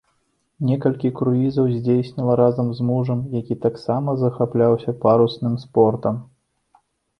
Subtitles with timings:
[0.69, 6.15] Некалькі круізаў здзейсніла разам з мужам, які таксама захапляўся парусным спортам.